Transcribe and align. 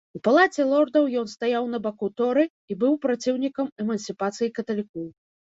У 0.17 0.19
палаце 0.27 0.63
лордаў 0.69 1.05
ён 1.19 1.27
стаяў 1.33 1.67
на 1.75 1.79
баку 1.85 2.09
торы 2.21 2.45
і 2.71 2.79
быў 2.85 2.97
праціўнікам 3.07 3.71
эмансіпацыі 3.85 4.53
каталікоў. 4.57 5.07